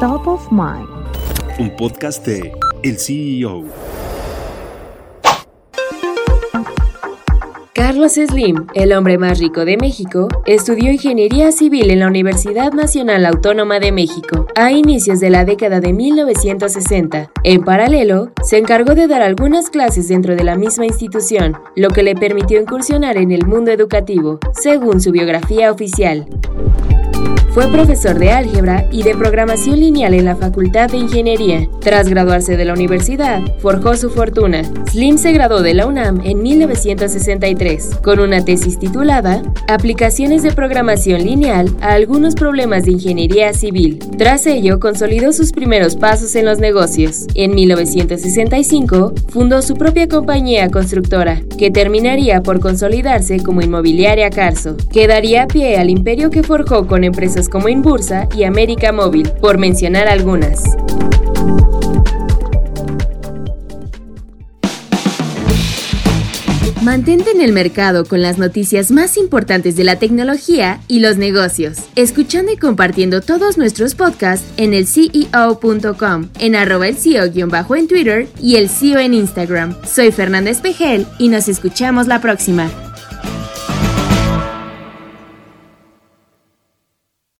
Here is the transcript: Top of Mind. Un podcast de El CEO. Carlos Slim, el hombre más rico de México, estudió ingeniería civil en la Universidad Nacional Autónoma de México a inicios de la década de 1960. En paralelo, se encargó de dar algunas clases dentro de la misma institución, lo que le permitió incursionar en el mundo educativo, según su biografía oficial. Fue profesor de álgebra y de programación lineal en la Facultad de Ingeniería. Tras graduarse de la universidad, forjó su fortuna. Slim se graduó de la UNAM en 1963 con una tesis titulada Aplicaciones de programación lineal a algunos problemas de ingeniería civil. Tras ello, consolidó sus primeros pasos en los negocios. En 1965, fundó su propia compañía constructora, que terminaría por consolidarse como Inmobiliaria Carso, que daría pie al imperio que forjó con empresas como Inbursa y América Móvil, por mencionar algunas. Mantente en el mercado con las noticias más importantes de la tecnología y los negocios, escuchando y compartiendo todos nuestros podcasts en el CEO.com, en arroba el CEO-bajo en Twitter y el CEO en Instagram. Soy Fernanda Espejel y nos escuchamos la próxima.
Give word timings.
Top 0.00 0.26
of 0.26 0.52
Mind. 0.52 0.86
Un 1.58 1.74
podcast 1.74 2.26
de 2.26 2.52
El 2.82 2.98
CEO. 2.98 3.64
Carlos 7.72 8.12
Slim, 8.12 8.66
el 8.74 8.92
hombre 8.92 9.16
más 9.16 9.38
rico 9.38 9.64
de 9.64 9.78
México, 9.78 10.28
estudió 10.44 10.92
ingeniería 10.92 11.50
civil 11.50 11.90
en 11.90 12.00
la 12.00 12.08
Universidad 12.08 12.74
Nacional 12.74 13.24
Autónoma 13.24 13.80
de 13.80 13.90
México 13.90 14.46
a 14.54 14.70
inicios 14.70 15.18
de 15.20 15.30
la 15.30 15.46
década 15.46 15.80
de 15.80 15.94
1960. 15.94 17.30
En 17.42 17.64
paralelo, 17.64 18.32
se 18.42 18.58
encargó 18.58 18.94
de 18.94 19.06
dar 19.06 19.22
algunas 19.22 19.70
clases 19.70 20.08
dentro 20.08 20.36
de 20.36 20.44
la 20.44 20.56
misma 20.56 20.84
institución, 20.84 21.56
lo 21.74 21.88
que 21.88 22.02
le 22.02 22.14
permitió 22.14 22.60
incursionar 22.60 23.16
en 23.16 23.32
el 23.32 23.46
mundo 23.46 23.70
educativo, 23.70 24.40
según 24.52 25.00
su 25.00 25.10
biografía 25.10 25.72
oficial. 25.72 26.26
Fue 27.56 27.68
profesor 27.68 28.18
de 28.18 28.32
álgebra 28.32 28.86
y 28.92 29.02
de 29.02 29.14
programación 29.14 29.80
lineal 29.80 30.12
en 30.12 30.26
la 30.26 30.36
Facultad 30.36 30.90
de 30.90 30.98
Ingeniería. 30.98 31.66
Tras 31.80 32.06
graduarse 32.06 32.54
de 32.54 32.66
la 32.66 32.74
universidad, 32.74 33.40
forjó 33.60 33.96
su 33.96 34.10
fortuna. 34.10 34.60
Slim 34.90 35.16
se 35.16 35.32
graduó 35.32 35.62
de 35.62 35.72
la 35.72 35.86
UNAM 35.86 36.20
en 36.22 36.42
1963 36.42 38.00
con 38.04 38.20
una 38.20 38.44
tesis 38.44 38.78
titulada 38.78 39.40
Aplicaciones 39.68 40.42
de 40.42 40.52
programación 40.52 41.24
lineal 41.24 41.74
a 41.80 41.94
algunos 41.94 42.34
problemas 42.34 42.84
de 42.84 42.92
ingeniería 42.92 43.54
civil. 43.54 44.00
Tras 44.18 44.46
ello, 44.46 44.78
consolidó 44.78 45.32
sus 45.32 45.52
primeros 45.52 45.96
pasos 45.96 46.36
en 46.36 46.44
los 46.44 46.58
negocios. 46.58 47.26
En 47.34 47.54
1965, 47.54 49.14
fundó 49.28 49.62
su 49.62 49.76
propia 49.76 50.08
compañía 50.08 50.68
constructora, 50.70 51.40
que 51.56 51.70
terminaría 51.70 52.42
por 52.42 52.60
consolidarse 52.60 53.42
como 53.42 53.62
Inmobiliaria 53.62 54.28
Carso, 54.28 54.76
que 54.92 55.06
daría 55.06 55.46
pie 55.46 55.78
al 55.78 55.88
imperio 55.88 56.28
que 56.28 56.42
forjó 56.42 56.86
con 56.86 57.02
empresas 57.02 57.45
como 57.48 57.68
Inbursa 57.68 58.28
y 58.36 58.44
América 58.44 58.92
Móvil, 58.92 59.30
por 59.40 59.58
mencionar 59.58 60.08
algunas. 60.08 60.62
Mantente 66.86 67.32
en 67.32 67.40
el 67.40 67.52
mercado 67.52 68.04
con 68.04 68.22
las 68.22 68.38
noticias 68.38 68.92
más 68.92 69.16
importantes 69.16 69.74
de 69.74 69.82
la 69.82 69.98
tecnología 69.98 70.80
y 70.86 71.00
los 71.00 71.16
negocios, 71.16 71.78
escuchando 71.96 72.52
y 72.52 72.56
compartiendo 72.56 73.20
todos 73.20 73.58
nuestros 73.58 73.96
podcasts 73.96 74.46
en 74.56 74.72
el 74.72 74.86
CEO.com, 74.86 76.28
en 76.38 76.54
arroba 76.54 76.86
el 76.86 76.96
CEO-bajo 76.96 77.74
en 77.74 77.88
Twitter 77.88 78.28
y 78.40 78.54
el 78.54 78.68
CEO 78.68 79.00
en 79.00 79.14
Instagram. 79.14 79.74
Soy 79.84 80.12
Fernanda 80.12 80.52
Espejel 80.52 81.08
y 81.18 81.28
nos 81.28 81.48
escuchamos 81.48 82.06
la 82.06 82.20
próxima. 82.20 82.70